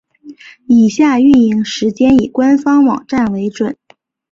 [0.65, 3.77] 以下营运时间以官方网站为准。